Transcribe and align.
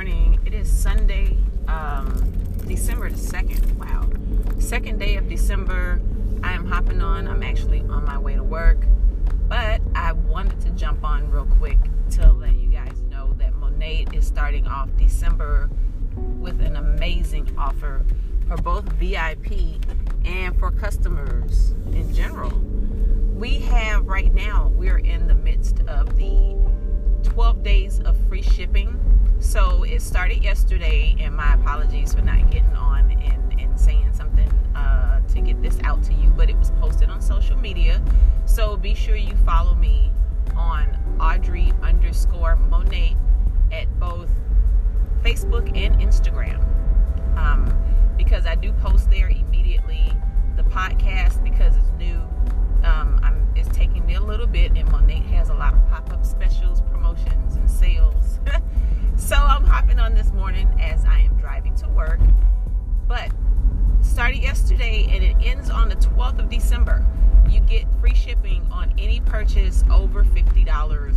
morning. 0.00 0.40
It 0.46 0.54
is 0.54 0.66
Sunday, 0.66 1.36
um, 1.68 2.32
December 2.66 3.10
the 3.10 3.18
2nd. 3.18 3.76
Wow. 3.76 4.08
Second 4.58 4.98
day 4.98 5.16
of 5.16 5.28
December. 5.28 6.00
I 6.42 6.54
am 6.54 6.64
hopping 6.64 7.02
on. 7.02 7.28
I'm 7.28 7.42
actually 7.42 7.80
on 7.80 8.06
my 8.06 8.16
way 8.16 8.34
to 8.34 8.42
work. 8.42 8.78
But 9.46 9.82
I 9.94 10.12
wanted 10.12 10.58
to 10.62 10.70
jump 10.70 11.04
on 11.04 11.30
real 11.30 11.44
quick 11.44 11.76
to 12.12 12.32
let 12.32 12.54
you 12.54 12.68
guys 12.68 12.98
know 13.10 13.34
that 13.34 13.52
Monat 13.52 14.14
is 14.14 14.26
starting 14.26 14.66
off 14.66 14.88
December 14.96 15.68
with 16.16 16.62
an 16.62 16.76
amazing 16.76 17.54
offer 17.58 18.02
for 18.48 18.56
both 18.56 18.90
VIP 18.94 19.84
and 20.24 20.58
for 20.58 20.70
customers 20.70 21.72
in 21.92 22.10
general. 22.14 22.58
We 23.34 23.58
have 23.58 24.06
right 24.06 24.32
now, 24.32 24.72
we're 24.74 25.00
in 25.00 25.26
the 25.26 25.34
midst 25.34 25.80
of 25.80 26.16
the 26.16 26.69
12 27.60 27.62
days 27.62 28.00
of 28.00 28.16
free 28.28 28.42
shipping. 28.42 28.98
So 29.40 29.84
it 29.84 30.00
started 30.02 30.42
yesterday, 30.42 31.16
and 31.20 31.34
my 31.34 31.54
apologies 31.54 32.14
for 32.14 32.22
not 32.22 32.50
getting 32.50 32.74
on 32.74 33.10
and, 33.10 33.60
and 33.60 33.78
saying 33.78 34.12
something 34.12 34.48
uh, 34.74 35.20
to 35.28 35.40
get 35.40 35.60
this 35.62 35.78
out 35.84 36.02
to 36.04 36.14
you, 36.14 36.30
but 36.30 36.48
it 36.48 36.56
was 36.56 36.70
posted 36.80 37.10
on 37.10 37.20
social 37.20 37.56
media. 37.56 38.00
So 38.46 38.76
be 38.76 38.94
sure 38.94 39.16
you 39.16 39.34
follow 39.44 39.74
me 39.74 40.10
on 40.56 40.96
Audrey 41.20 41.72
underscore 41.82 42.56
Monat 42.56 43.16
at 43.72 43.86
both 43.98 44.30
Facebook 45.22 45.76
and 45.76 46.00
Instagram. 46.00 46.60
Um, 47.36 47.74
because 48.16 48.46
I 48.46 48.54
do 48.54 48.72
post 48.72 49.10
there 49.10 49.28
immediately. 49.28 50.12
The 50.56 50.62
podcast, 50.64 51.42
because 51.44 51.76
it's 51.76 51.90
new, 51.98 52.20
um, 52.84 53.20
I'm, 53.22 53.48
it's 53.54 53.68
taking 53.68 54.04
me 54.06 54.14
a 54.14 54.20
little 54.20 54.46
bit, 54.46 54.72
and 54.76 54.90
Monat 54.90 55.22
has 55.26 55.48
a 55.48 55.54
lot 55.54 55.74
of 55.74 55.86
pop 55.88 56.12
up 56.12 56.24
specials, 56.24 56.80
promotions, 56.82 57.56
and 57.56 57.70
sales. 57.70 58.40
so 59.16 59.36
I'm 59.36 59.66
hopping 59.80 59.98
on 59.98 60.14
this 60.14 60.30
morning 60.34 60.68
as 60.78 61.06
I 61.06 61.20
am 61.20 61.38
driving 61.38 61.74
to 61.76 61.88
work. 61.88 62.20
But 63.08 63.30
started 64.02 64.42
yesterday 64.42 65.06
and 65.08 65.24
it 65.24 65.36
ends 65.42 65.70
on 65.70 65.88
the 65.88 65.94
12th 65.94 66.38
of 66.38 66.50
December. 66.50 67.02
You 67.48 67.60
get 67.60 67.86
free 67.98 68.14
shipping 68.14 68.68
on 68.70 68.92
any 68.98 69.20
purchase 69.20 69.82
over 69.90 70.22
$50. 70.22 71.16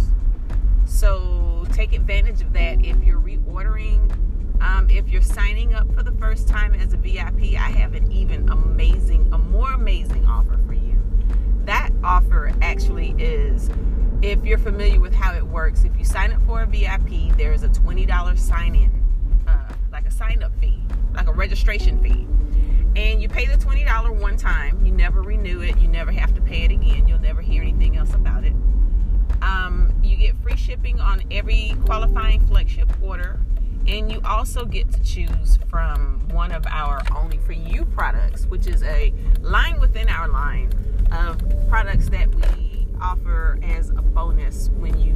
So 0.86 1.66
take 1.73 1.91
advantage 1.91 2.39
of 2.39 2.53
that 2.53 2.86
if 2.86 3.03
you're 3.03 3.19
reordering. 3.19 4.09
Um, 4.61 4.89
if 4.89 5.09
you're 5.09 5.22
signing 5.22 5.73
up 5.73 5.94
for 5.94 6.02
the 6.02 6.14
first 6.14 6.47
time 6.47 6.73
as 6.73 6.94
a 6.94 6.97
VIP, 6.97 7.59
I 7.59 7.69
have 7.69 7.95
an 7.95 8.14
even 8.14 8.47
amazing, 8.47 9.02
if 14.23 14.45
you're 14.45 14.57
familiar 14.57 15.02
with 15.02 15.13
how 15.13 15.35
it 15.35 15.45
works, 15.45 15.83
if 15.83 15.97
you 15.97 16.05
sign 16.05 16.31
up 16.31 16.41
for 16.45 16.61
a 16.61 16.66
VIP, 16.66 17.35
there's 17.35 17.63
a 17.63 17.67
$20 17.67 18.39
sign 18.39 18.73
in, 18.73 19.03
uh, 19.47 19.67
like 19.91 20.07
a 20.07 20.11
sign 20.11 20.41
up 20.41 20.57
fee, 20.61 20.81
like 21.13 21.27
a 21.27 21.33
registration 21.33 22.02
fee. 22.02 22.25
And 22.95 23.21
you 23.21 23.27
pay 23.27 23.47
the 23.47 23.57
$20 23.57 24.21
one 24.21 24.38
time. 24.38 24.85
You 24.85 24.94
never 24.94 25.21
renew 25.21 25.59
it. 25.59 25.77
You 25.77 25.89
never 25.89 26.11
have 26.11 26.33
to 26.35 26.41
pay 26.41 26.63
it 26.63 26.71
again. 26.71 27.05
You'll 27.05 27.19
never 27.19 27.41
hear 27.41 27.61
anything 27.63 27.97
else 27.97 28.13
about 28.13 28.45
it. 28.45 28.53
Um, 29.41 29.94
you 30.01 30.16
get 30.16 30.38
free 30.41 30.55
shipping 30.55 31.01
on 31.01 31.23
every 31.29 31.75
qualifying 31.85 32.47
flagship 32.47 32.89
order. 33.01 33.41
And 33.88 34.09
you 34.09 34.21
also 34.23 34.63
get 34.63 34.89
to 34.94 35.03
choose 35.03 35.59
from 35.69 36.25
one 36.29 36.53
of 36.53 36.66
our 36.67 37.01
Only 37.13 37.39
For 37.39 37.51
You 37.51 37.83
products, 37.83 38.45
which 38.45 38.67
is 38.67 38.83
a 38.83 39.13
line 39.41 39.81
within 39.81 40.07
our 40.07 40.29
line 40.29 40.71
of 41.11 41.41
products 41.67 42.07
that 42.09 42.33
we 42.33 42.72
offer 43.03 43.59
as 43.61 43.89
a 43.89 44.01
bonus 44.01 44.69
when 44.78 44.97
you 45.00 45.13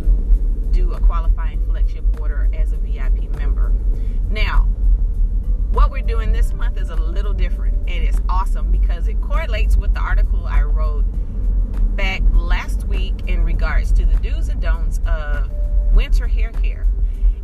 do 0.71 0.93
a 0.93 0.99
qualifying 0.99 1.65
flagship 1.65 2.03
order 2.19 2.49
as 2.53 2.73
a 2.73 2.77
VIP 2.77 3.33
member. 3.35 3.73
Now, 4.29 4.67
what 5.71 5.89
we're 5.89 6.01
doing 6.01 6.33
this 6.33 6.53
month 6.53 6.77
is 6.77 6.89
a 6.89 6.95
little 6.95 7.33
different 7.33 7.77
and 7.87 8.03
it's 8.03 8.19
awesome 8.27 8.71
because 8.71 9.07
it 9.07 9.19
correlates 9.21 9.77
with 9.77 9.93
the 9.93 10.01
article 10.01 10.45
I 10.45 10.63
wrote 10.63 11.05
back 11.95 12.21
last 12.33 12.85
week 12.85 13.13
in 13.27 13.43
regards 13.43 13.91
to 13.93 14.05
the 14.05 14.17
do's 14.17 14.49
and 14.49 14.61
don'ts 14.61 14.99
of 15.07 15.49
winter 15.93 16.27
hair 16.27 16.51
care. 16.51 16.85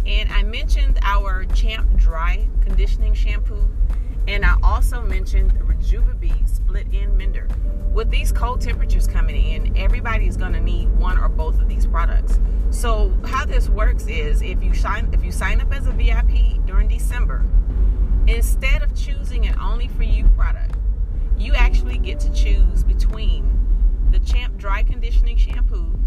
And 0.06 0.30
I 0.32 0.44
mentioned 0.44 1.00
our 1.04 1.46
Champ 1.46 1.96
Dry 1.96 2.50
Conditioning 2.62 3.14
Shampoo 3.14 3.70
and 4.28 4.46
I 4.46 4.56
also 4.64 5.02
mentioned 5.02 5.52
the 5.52 5.64
Rejuva 5.64 6.14
Split 6.48 6.88
End 6.94 7.18
Mender 7.18 7.48
with 7.94 8.10
these 8.10 8.32
cold 8.32 8.60
temperatures 8.60 9.06
coming 9.06 9.36
in, 9.36 9.78
everybody's 9.78 10.36
going 10.36 10.54
to 10.54 10.60
need 10.60 10.90
one 10.98 11.18
or 11.20 11.30
both 11.30 11.62
of 11.62 11.70
these 11.70 11.86
products. 11.86 12.40
So 12.72 13.14
how 13.26 13.46
this 13.46 13.70
works 13.70 14.08
is 14.08 14.42
if 14.42 14.64
you 14.64 14.74
sign 14.74 15.10
if 15.14 15.24
you 15.24 15.32
sign 15.32 15.62
up 15.62 15.72
as 15.72 15.86
a 15.86 15.92
VIP 15.92 16.66
during 16.66 16.88
December, 16.88 17.46
instead 18.28 18.82
of 18.82 18.96
choosing 18.96 19.46
an 19.46 19.58
only 19.60 19.88
for 19.90 20.04
you 20.04 20.26
product, 20.30 20.76
you 21.38 21.54
actually 21.54 22.00
get 22.00 22.20
to 22.22 22.34
choose 22.34 22.84
between 22.84 23.48
the 24.12 24.20
Champ 24.20 24.58
Dry 24.58 24.82
Conditioning 24.82 25.38
Shampoo 25.38 26.00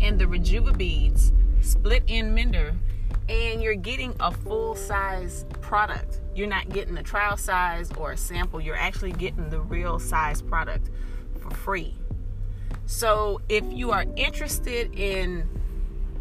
and 0.00 0.18
the 0.18 0.24
Rejuva 0.24 0.76
Beads 0.76 1.32
Split 1.60 2.02
End 2.08 2.34
Mender 2.34 2.74
and 3.28 3.62
you're 3.62 3.74
getting 3.74 4.14
a 4.20 4.30
full 4.30 4.74
size 4.74 5.46
product. 5.60 6.20
You're 6.34 6.48
not 6.48 6.68
getting 6.70 6.96
a 6.98 7.02
trial 7.02 7.36
size 7.36 7.90
or 7.96 8.12
a 8.12 8.16
sample, 8.16 8.60
you're 8.60 8.76
actually 8.76 9.12
getting 9.12 9.50
the 9.50 9.60
real 9.60 9.98
size 9.98 10.42
product 10.42 10.90
for 11.40 11.50
free. 11.50 11.94
So, 12.86 13.40
if 13.48 13.64
you 13.72 13.92
are 13.92 14.04
interested 14.16 14.94
in 14.94 15.48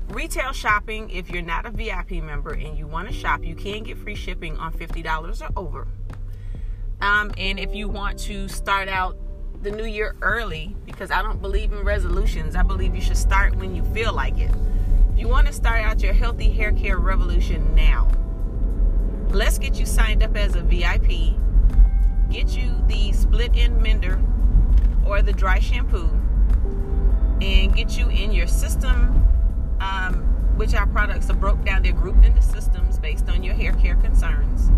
retail 0.08 0.54
shopping, 0.54 1.10
if 1.10 1.30
you're 1.30 1.42
not 1.42 1.66
a 1.66 1.72
VIP 1.72 2.12
member 2.24 2.52
and 2.52 2.78
you 2.78 2.88
want 2.88 3.10
to 3.10 3.14
shop, 3.14 3.44
you 3.44 3.56
can 3.56 3.84
get 3.84 3.98
free 3.98 4.16
shipping 4.16 4.58
on 4.58 4.72
$50 4.72 5.42
or 5.42 5.50
over. 5.58 5.88
Um, 7.02 7.34
and 7.38 7.60
if 7.60 7.76
you 7.76 7.90
want 7.90 8.18
to 8.20 8.48
start 8.48 8.88
out 8.88 9.18
the 9.64 9.72
new 9.72 9.86
year 9.86 10.14
early, 10.22 10.76
because 10.86 11.10
I 11.10 11.22
don't 11.22 11.42
believe 11.42 11.72
in 11.72 11.86
resolutions, 11.86 12.54
I 12.54 12.64
believe 12.64 12.94
you 12.94 13.02
should 13.02 13.18
start 13.18 13.56
when 13.56 13.74
you 13.74 13.82
feel 13.94 14.12
like 14.12 14.38
it. 14.38 14.52
If 15.14 15.20
you 15.20 15.30
want 15.30 15.48
to 15.48 15.54
start 15.54 15.80
out 15.80 16.04
your 16.04 16.12
healthy 16.12 16.52
hair 16.52 16.74
care 16.74 16.98
revolution 16.98 17.74
now, 17.74 18.12
let's 19.30 19.58
get 19.58 19.80
you 19.80 19.86
signed 19.86 20.22
up 20.22 20.36
as 20.36 20.56
a 20.56 20.62
VIP. 20.62 21.38
Get 22.30 22.58
you 22.58 22.76
the 22.88 23.14
split 23.14 23.52
end 23.56 23.82
mender 23.82 24.22
or 25.06 25.22
the 25.22 25.32
dry 25.32 25.60
shampoo 25.60 26.10
and 27.42 27.74
get 27.74 27.98
you 27.98 28.10
in 28.10 28.34
your 28.34 28.48
system, 28.48 29.26
um, 29.80 30.16
which 30.58 30.74
our 30.74 30.88
products 30.88 31.30
are 31.30 31.36
broke 31.36 31.64
down. 31.64 31.84
They're 31.84 31.94
grouped 31.94 32.26
into 32.26 32.42
systems 32.42 33.00
based 33.00 33.30
on 33.30 33.44
your 33.44 33.54
hair 33.54 33.72
care 33.74 33.96
concerns. 33.96 34.72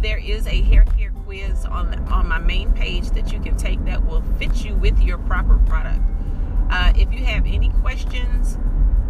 There 0.00 0.18
is 0.18 0.46
a 0.46 0.62
hair 0.62 0.86
care 0.96 1.09
quiz 1.30 1.64
on 1.64 1.94
on 2.08 2.26
my 2.26 2.38
main 2.38 2.72
page 2.72 3.10
that 3.10 3.32
you 3.32 3.38
can 3.38 3.56
take 3.56 3.84
that 3.84 4.04
will 4.04 4.22
fit 4.36 4.64
you 4.64 4.74
with 4.74 4.98
your 5.00 5.16
proper 5.16 5.58
product. 5.58 6.00
Uh, 6.70 6.92
if 6.96 7.12
you 7.12 7.24
have 7.24 7.46
any 7.46 7.68
questions, 7.82 8.58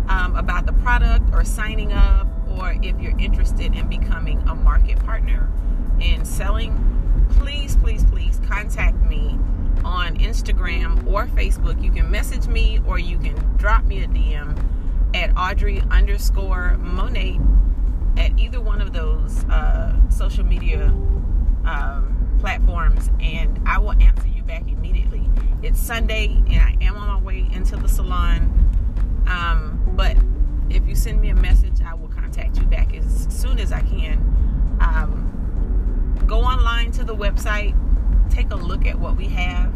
um, 0.06 0.36
about 0.36 0.66
the 0.66 0.72
product 0.74 1.24
or 1.32 1.44
signing 1.44 1.94
up, 1.94 2.26
or 2.58 2.76
if 2.82 3.00
you're 3.00 3.18
interested 3.18 3.74
in 3.74 3.88
becoming 3.88 4.38
a 4.48 4.54
market 4.54 5.02
partner 5.06 5.50
and 6.02 6.26
selling, 6.26 6.76
please, 7.38 7.76
please, 7.76 8.04
please 8.04 8.38
contact 8.46 8.98
me 8.98 9.38
on 9.82 10.18
Instagram 10.18 11.06
or 11.06 11.26
Facebook. 11.26 11.82
You 11.82 11.90
can 11.90 12.10
message 12.10 12.46
me 12.46 12.80
or 12.86 12.98
you 12.98 13.18
can 13.18 13.34
drop 13.56 13.84
me 13.84 14.02
a 14.02 14.06
DM 14.06 14.62
at 15.14 15.34
Audrey 15.38 15.82
underscore 15.90 16.76
Monat 16.80 17.40
at 18.18 18.38
either 18.38 18.60
one 18.60 18.82
of 18.82 18.92
those 18.92 19.42
uh, 19.44 19.96
social 20.10 20.44
media 20.44 20.92
um, 21.64 22.36
platforms, 22.40 23.10
and 23.20 23.60
I 23.66 23.78
will 23.78 23.92
answer 23.92 24.28
you 24.28 24.42
back 24.42 24.62
immediately. 24.68 25.28
It's 25.62 25.78
Sunday, 25.78 26.42
and 26.48 26.60
I 26.60 26.76
am 26.80 26.96
on 26.96 27.06
my 27.06 27.20
way 27.20 27.48
into 27.52 27.76
the 27.76 27.88
salon. 27.88 28.56
Um, 29.26 29.80
but 29.96 30.16
if 30.70 30.86
you 30.86 30.94
send 30.94 31.20
me 31.20 31.30
a 31.30 31.34
message, 31.34 31.80
I 31.84 31.94
will 31.94 32.08
contact 32.08 32.58
you 32.58 32.64
back 32.64 32.94
as 32.94 33.26
soon 33.30 33.58
as 33.58 33.72
I 33.72 33.82
can. 33.82 34.18
Um, 34.80 36.24
go 36.26 36.40
online 36.40 36.92
to 36.92 37.04
the 37.04 37.14
website, 37.14 37.74
take 38.30 38.50
a 38.50 38.56
look 38.56 38.86
at 38.86 38.98
what 38.98 39.16
we 39.16 39.26
have, 39.26 39.72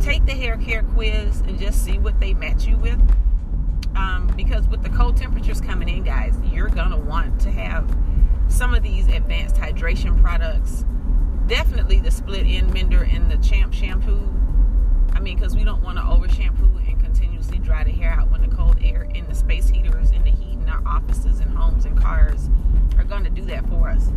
take 0.00 0.26
the 0.26 0.32
hair 0.32 0.56
care 0.58 0.82
quiz, 0.82 1.40
and 1.40 1.58
just 1.58 1.84
see 1.84 1.98
what 1.98 2.18
they 2.20 2.34
match 2.34 2.66
you 2.66 2.76
with. 2.76 3.00
Um, 3.94 4.32
because 4.36 4.66
with 4.68 4.82
the 4.82 4.88
cold 4.90 5.16
temperatures 5.16 5.60
coming 5.60 5.88
in, 5.88 6.02
guys, 6.02 6.34
you're 6.52 6.68
gonna 6.68 6.98
want 6.98 7.40
to 7.42 7.50
have 7.50 7.94
some 8.48 8.74
of 8.74 8.82
these 8.82 9.06
advanced 9.08 9.56
hydration 9.56 10.20
products. 10.20 10.84
Definitely 11.46 11.98
the 12.00 12.10
split 12.10 12.46
end 12.46 12.72
mender 12.72 13.02
and 13.02 13.30
the 13.30 13.36
champ 13.38 13.74
shampoo. 13.74 14.28
I 15.12 15.20
mean, 15.20 15.36
because 15.38 15.54
we 15.54 15.64
don't 15.64 15.82
want 15.82 15.98
to 15.98 16.04
over 16.04 16.28
shampoo 16.28 16.70
and 16.86 17.00
continuously 17.00 17.58
dry 17.58 17.84
the 17.84 17.90
hair 17.92 18.12
out 18.12 18.30
when 18.30 18.48
the 18.48 18.54
cold 18.54 18.78
air 18.82 19.08
and 19.14 19.26
the 19.26 19.34
space 19.34 19.68
heaters 19.68 20.10
and 20.10 20.24
the 20.24 20.30
heat 20.30 20.54
in 20.54 20.68
our 20.68 20.82
offices 20.86 21.40
and 21.40 21.50
homes 21.56 21.84
and 21.84 22.00
cars 22.00 22.48
are 22.96 23.04
going 23.04 23.24
to 23.24 23.30
do 23.30 23.42
that 23.42 23.68
for 23.68 23.90
us. 23.90 24.10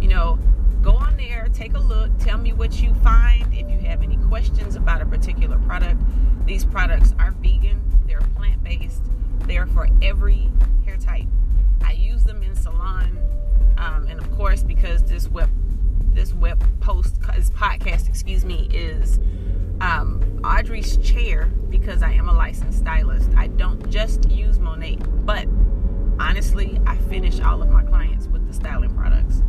You 0.00 0.08
know, 0.08 0.38
go 0.82 0.92
on 0.92 1.16
there, 1.16 1.48
take 1.52 1.74
a 1.74 1.78
look, 1.78 2.16
tell 2.18 2.38
me 2.38 2.52
what 2.52 2.80
you 2.80 2.94
find. 2.94 3.52
If 3.52 3.68
you 3.70 3.78
have 3.80 4.02
any 4.02 4.16
questions 4.28 4.76
about 4.76 5.02
a 5.02 5.06
particular 5.06 5.58
product, 5.58 6.00
these 6.46 6.64
products 6.64 7.14
are 7.18 7.32
vegan, 7.32 7.82
they're 8.06 8.20
plant 8.36 8.62
based, 8.62 9.02
they're 9.40 9.66
for 9.66 9.88
every 10.02 10.50
hair 10.84 10.96
type. 10.96 11.26
I 11.84 11.92
use 11.92 12.24
them 12.24 12.42
in 12.42 12.54
salon 12.54 13.18
Um, 13.76 14.06
and 14.08 14.20
of 14.20 14.30
course, 14.32 14.62
because 14.62 15.02
this 15.02 15.28
web 15.28 15.50
this 16.14 16.32
web 16.32 16.62
post 16.80 17.20
this 17.34 17.50
podcast, 17.50 18.08
excuse 18.08 18.44
me, 18.44 18.68
is 18.72 19.18
um, 19.80 20.40
Audrey's 20.44 20.96
chair 20.98 21.46
because 21.68 22.02
I 22.02 22.12
am 22.12 22.28
a 22.28 22.32
licensed 22.32 22.78
stylist. 22.78 23.30
I 23.36 23.48
don't 23.48 23.90
just 23.90 24.30
use 24.30 24.58
Monat, 24.58 25.26
but 25.26 25.46
honestly, 26.20 26.80
I 26.86 26.96
finish 26.96 27.40
all 27.40 27.60
of 27.62 27.70
my 27.70 27.82
clients 27.82 28.28
with 28.28 28.46
the 28.46 28.54
styling 28.54 28.94
products. 28.94 29.42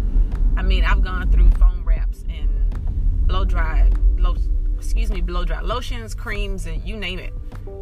I 0.58 0.64
mean, 0.64 0.84
I've 0.84 1.04
gone 1.04 1.32
through 1.32 1.50
foam 1.52 1.84
wraps 1.86 2.24
and 2.30 3.28
blow 3.28 3.46
dry, 3.46 3.90
excuse 4.76 5.12
me, 5.12 5.22
blow 5.22 5.46
dry 5.46 5.62
lotions, 5.62 6.16
creams, 6.16 6.66
and 6.66 6.84
you 6.84 6.98
name 6.98 7.20
it. 7.20 7.34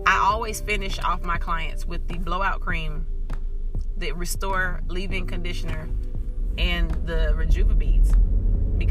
I 0.05 0.17
always 0.17 0.59
finish 0.59 0.99
off 0.99 1.23
my 1.23 1.37
clients 1.37 1.85
with 1.85 2.07
the 2.07 2.17
blowout 2.17 2.59
cream, 2.59 3.05
the 3.95 4.11
restore 4.11 4.81
leave-in 4.87 5.27
conditioner, 5.27 5.89
and 6.57 6.91
the 7.05 7.33
rejuva 7.35 7.77
beads 7.77 8.13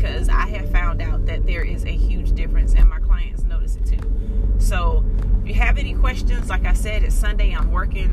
because 0.02 0.28
I 0.28 0.49
have 0.49 0.69
found 0.72 1.00
out 1.00 1.26
that 1.26 1.46
there 1.46 1.62
is 1.62 1.84
a 1.84 1.93
huge 1.93 2.32
difference 2.32 2.75
and 2.75 2.90
my 2.90 2.99
clients 2.99 3.44
notice 3.44 3.76
it 3.76 3.87
too. 3.87 4.12
So 4.58 5.04
if 5.43 5.49
you 5.49 5.54
have 5.54 5.78
any 5.78 5.94
questions, 5.94 6.49
like 6.49 6.66
I 6.66 6.72
said, 6.72 7.04
it's 7.04 7.14
Sunday. 7.14 7.54
I'm 7.54 7.70
working, 7.70 8.10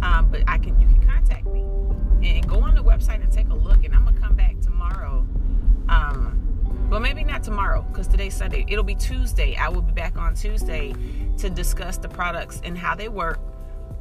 um, 0.00 0.28
but 0.30 0.42
I 0.46 0.58
can 0.58 0.78
you 0.80 0.86
can 0.86 1.04
contact 1.04 1.46
me 1.46 1.64
and 2.22 2.48
go 2.48 2.60
on 2.60 2.76
the 2.76 2.84
website 2.84 3.20
and 3.20 3.32
take 3.32 3.48
a 3.48 3.54
look. 3.54 3.84
And 3.84 3.92
I'm 3.92 4.04
gonna 4.04 4.20
come 4.20 4.36
back 4.36 4.60
tomorrow. 4.60 5.26
Um, 5.88 6.88
well, 6.88 7.00
maybe 7.00 7.24
not 7.24 7.42
tomorrow 7.42 7.84
because 7.90 8.06
today's 8.06 8.34
Sunday. 8.34 8.64
It'll 8.68 8.84
be 8.84 8.94
Tuesday. 8.94 9.56
I 9.56 9.68
will 9.70 9.82
be 9.82 9.92
back 9.92 10.16
on 10.16 10.34
Tuesday 10.34 10.94
to 11.38 11.50
discuss 11.50 11.96
the 11.96 12.08
products 12.08 12.60
and 12.62 12.78
how 12.78 12.94
they 12.94 13.08
work. 13.08 13.40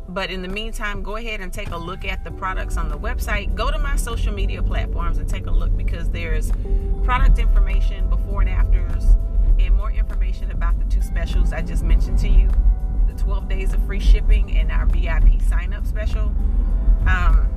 But 0.09 0.29
in 0.29 0.41
the 0.41 0.47
meantime, 0.47 1.01
go 1.01 1.15
ahead 1.15 1.39
and 1.39 1.51
take 1.51 1.71
a 1.71 1.77
look 1.77 2.05
at 2.05 2.23
the 2.23 2.31
products 2.31 2.77
on 2.77 2.89
the 2.89 2.97
website. 2.97 3.55
Go 3.55 3.71
to 3.71 3.77
my 3.77 3.95
social 3.95 4.33
media 4.33 4.61
platforms 4.61 5.17
and 5.17 5.29
take 5.29 5.47
a 5.47 5.51
look 5.51 5.75
because 5.77 6.09
there's 6.09 6.51
product 7.03 7.39
information 7.39 8.09
before 8.09 8.41
and 8.41 8.49
afters 8.49 9.15
and 9.59 9.73
more 9.75 9.91
information 9.91 10.51
about 10.51 10.77
the 10.79 10.85
two 10.85 11.01
specials 11.01 11.53
I 11.53 11.61
just 11.61 11.83
mentioned 11.83 12.19
to 12.19 12.27
you 12.27 12.49
the 13.07 13.21
12 13.21 13.47
days 13.47 13.73
of 13.73 13.85
free 13.85 13.99
shipping 13.99 14.57
and 14.57 14.71
our 14.71 14.85
VIP 14.85 15.41
sign 15.41 15.73
up 15.73 15.85
special. 15.85 16.33
Um, 17.07 17.49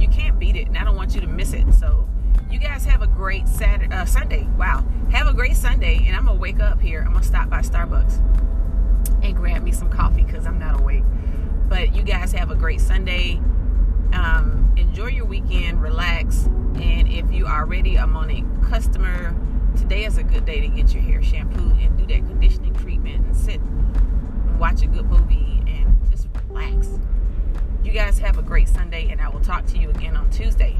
you 0.00 0.08
can't 0.08 0.38
beat 0.38 0.56
it, 0.56 0.66
and 0.68 0.76
I 0.76 0.84
don't 0.84 0.96
want 0.96 1.14
you 1.14 1.20
to 1.20 1.26
miss 1.26 1.52
it. 1.52 1.72
So, 1.74 2.08
you 2.50 2.58
guys 2.58 2.84
have 2.84 3.02
a 3.02 3.06
great 3.06 3.46
Saturday, 3.48 3.94
uh, 3.94 4.04
Sunday. 4.04 4.46
Wow, 4.56 4.84
have 5.10 5.26
a 5.26 5.34
great 5.34 5.56
Sunday, 5.56 6.04
and 6.06 6.16
I'm 6.16 6.26
gonna 6.26 6.38
wake 6.38 6.60
up 6.60 6.80
here. 6.80 7.00
I'm 7.00 7.12
gonna 7.12 7.24
stop 7.24 7.50
by 7.50 7.60
Starbucks 7.60 8.20
and 9.22 9.36
grab 9.36 9.62
me 9.62 9.72
some 9.72 9.90
coffee 9.90 10.24
because 10.24 10.46
I'm 10.46 10.58
not 10.58 10.80
awake. 10.80 11.04
But 11.78 11.94
you 11.94 12.02
guys 12.02 12.32
have 12.32 12.50
a 12.50 12.56
great 12.56 12.80
Sunday. 12.80 13.36
Um, 14.12 14.74
enjoy 14.76 15.10
your 15.10 15.26
weekend, 15.26 15.80
relax, 15.80 16.46
and 16.74 17.06
if 17.06 17.30
you 17.30 17.46
are 17.46 17.60
already 17.60 17.94
a 17.94 18.04
Monat 18.04 18.68
customer, 18.68 19.32
today 19.76 20.04
is 20.04 20.18
a 20.18 20.24
good 20.24 20.44
day 20.44 20.60
to 20.60 20.66
get 20.66 20.92
your 20.92 21.04
hair 21.04 21.22
shampooed 21.22 21.78
and 21.78 21.96
do 21.96 22.04
that 22.06 22.26
conditioning 22.26 22.74
treatment 22.74 23.24
and 23.26 23.36
sit 23.36 23.60
and 23.60 24.58
watch 24.58 24.82
a 24.82 24.88
good 24.88 25.06
movie 25.06 25.62
and 25.68 25.96
just 26.10 26.26
relax. 26.48 26.98
You 27.84 27.92
guys 27.92 28.18
have 28.18 28.38
a 28.38 28.42
great 28.42 28.68
Sunday, 28.68 29.10
and 29.12 29.20
I 29.20 29.28
will 29.28 29.38
talk 29.38 29.64
to 29.66 29.78
you 29.78 29.90
again 29.90 30.16
on 30.16 30.30
Tuesday. 30.30 30.76